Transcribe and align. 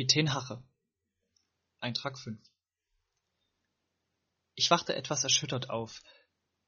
Kapitän 0.00 0.32
Hache 0.32 0.64
Eintrag 1.78 2.16
5 2.18 2.40
Ich 4.54 4.70
wachte 4.70 4.96
etwas 4.96 5.24
erschüttert 5.24 5.68
auf, 5.68 6.00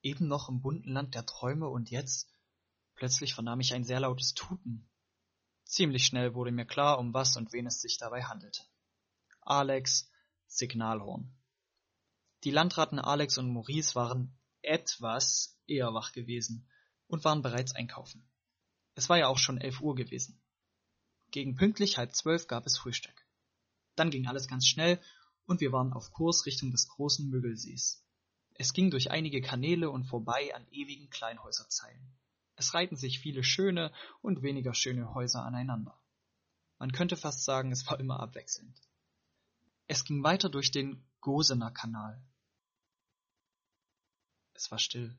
eben 0.02 0.28
noch 0.28 0.50
im 0.50 0.60
bunten 0.60 0.92
Land 0.92 1.14
der 1.14 1.24
Träume 1.24 1.66
und 1.68 1.90
jetzt 1.90 2.30
plötzlich 2.94 3.32
vernahm 3.32 3.60
ich 3.60 3.72
ein 3.72 3.84
sehr 3.84 4.00
lautes 4.00 4.34
Tuten. 4.34 4.86
Ziemlich 5.64 6.04
schnell 6.04 6.34
wurde 6.34 6.52
mir 6.52 6.66
klar, 6.66 6.98
um 6.98 7.14
was 7.14 7.34
und 7.38 7.54
wen 7.54 7.66
es 7.66 7.80
sich 7.80 7.96
dabei 7.96 8.22
handelte. 8.22 8.64
Alex 9.40 10.10
Signalhorn. 10.46 11.34
Die 12.44 12.50
Landratten 12.50 12.98
Alex 12.98 13.38
und 13.38 13.50
Maurice 13.50 13.94
waren 13.94 14.38
etwas 14.60 15.58
eher 15.66 15.94
wach 15.94 16.12
gewesen 16.12 16.68
und 17.06 17.24
waren 17.24 17.40
bereits 17.40 17.74
einkaufen. 17.74 18.30
Es 18.94 19.08
war 19.08 19.16
ja 19.16 19.28
auch 19.28 19.38
schon 19.38 19.58
elf 19.58 19.80
Uhr 19.80 19.94
gewesen. 19.94 20.41
Gegen 21.32 21.54
pünktlich 21.54 21.96
halb 21.96 22.14
zwölf 22.14 22.46
gab 22.46 22.66
es 22.66 22.76
Frühstück. 22.76 23.26
Dann 23.96 24.10
ging 24.10 24.26
alles 24.26 24.48
ganz 24.48 24.66
schnell 24.66 25.00
und 25.46 25.62
wir 25.62 25.72
waren 25.72 25.94
auf 25.94 26.12
Kurs 26.12 26.44
Richtung 26.44 26.70
des 26.70 26.88
großen 26.88 27.28
Müggelsees. 27.28 28.04
Es 28.52 28.74
ging 28.74 28.90
durch 28.90 29.10
einige 29.10 29.40
Kanäle 29.40 29.90
und 29.90 30.04
vorbei 30.04 30.54
an 30.54 30.66
ewigen 30.70 31.08
Kleinhäuserzeilen. 31.08 32.12
Es 32.56 32.74
reihten 32.74 32.98
sich 32.98 33.18
viele 33.18 33.42
schöne 33.42 33.92
und 34.20 34.42
weniger 34.42 34.74
schöne 34.74 35.14
Häuser 35.14 35.42
aneinander. 35.42 35.98
Man 36.78 36.92
könnte 36.92 37.16
fast 37.16 37.44
sagen, 37.44 37.72
es 37.72 37.86
war 37.86 37.98
immer 37.98 38.20
abwechselnd. 38.20 38.78
Es 39.86 40.04
ging 40.04 40.22
weiter 40.22 40.50
durch 40.50 40.70
den 40.70 41.02
Gosener 41.22 41.70
Kanal. 41.70 42.22
Es 44.52 44.70
war 44.70 44.78
still. 44.78 45.16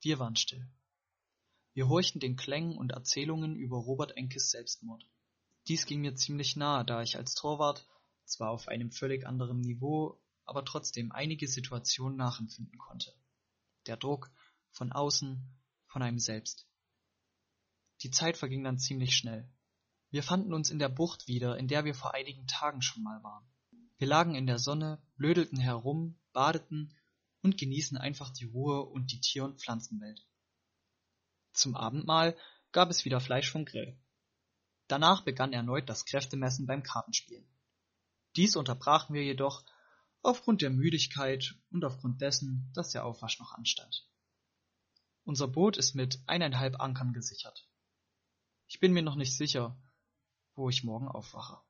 Wir 0.00 0.18
waren 0.18 0.36
still. 0.36 0.66
Wir 1.78 1.88
horchten 1.88 2.18
den 2.18 2.34
Klängen 2.34 2.76
und 2.76 2.90
Erzählungen 2.90 3.54
über 3.54 3.76
Robert 3.76 4.16
Enkes 4.16 4.50
Selbstmord. 4.50 5.06
Dies 5.68 5.86
ging 5.86 6.00
mir 6.00 6.16
ziemlich 6.16 6.56
nahe, 6.56 6.84
da 6.84 7.02
ich 7.02 7.16
als 7.16 7.36
Torwart, 7.36 7.86
zwar 8.24 8.50
auf 8.50 8.66
einem 8.66 8.90
völlig 8.90 9.24
anderen 9.24 9.60
Niveau, 9.60 10.20
aber 10.44 10.64
trotzdem 10.64 11.12
einige 11.12 11.46
Situationen 11.46 12.16
nachempfinden 12.16 12.76
konnte. 12.78 13.14
Der 13.86 13.96
Druck 13.96 14.28
von 14.72 14.90
außen, 14.90 15.40
von 15.86 16.02
einem 16.02 16.18
selbst. 16.18 16.66
Die 18.02 18.10
Zeit 18.10 18.36
verging 18.36 18.64
dann 18.64 18.80
ziemlich 18.80 19.14
schnell. 19.14 19.48
Wir 20.10 20.24
fanden 20.24 20.54
uns 20.54 20.70
in 20.70 20.80
der 20.80 20.88
Bucht 20.88 21.28
wieder, 21.28 21.58
in 21.58 21.68
der 21.68 21.84
wir 21.84 21.94
vor 21.94 22.12
einigen 22.12 22.48
Tagen 22.48 22.82
schon 22.82 23.04
mal 23.04 23.22
waren. 23.22 23.46
Wir 23.98 24.08
lagen 24.08 24.34
in 24.34 24.48
der 24.48 24.58
Sonne, 24.58 25.00
blödelten 25.14 25.60
herum, 25.60 26.18
badeten 26.32 26.92
und 27.40 27.56
genießen 27.56 27.96
einfach 27.96 28.30
die 28.30 28.46
Ruhe 28.46 28.82
und 28.82 29.12
die 29.12 29.20
Tier- 29.20 29.44
und 29.44 29.60
Pflanzenwelt. 29.60 30.26
Zum 31.58 31.74
Abendmahl 31.74 32.36
gab 32.70 32.88
es 32.88 33.04
wieder 33.04 33.20
Fleisch 33.20 33.50
vom 33.50 33.64
Grill. 33.64 33.98
Danach 34.86 35.24
begann 35.24 35.52
erneut 35.52 35.88
das 35.88 36.04
Kräftemessen 36.04 36.66
beim 36.66 36.84
Kartenspielen. 36.84 37.48
Dies 38.36 38.54
unterbrachen 38.54 39.12
wir 39.12 39.24
jedoch 39.24 39.64
aufgrund 40.22 40.62
der 40.62 40.70
Müdigkeit 40.70 41.56
und 41.70 41.84
aufgrund 41.84 42.20
dessen, 42.20 42.70
dass 42.74 42.90
der 42.90 43.04
Aufwasch 43.04 43.40
noch 43.40 43.52
anstand. 43.52 44.08
Unser 45.24 45.48
Boot 45.48 45.76
ist 45.76 45.94
mit 45.94 46.22
eineinhalb 46.26 46.80
Ankern 46.80 47.12
gesichert. 47.12 47.68
Ich 48.68 48.78
bin 48.78 48.92
mir 48.92 49.02
noch 49.02 49.16
nicht 49.16 49.36
sicher, 49.36 49.76
wo 50.54 50.68
ich 50.68 50.84
morgen 50.84 51.08
aufwache. 51.08 51.60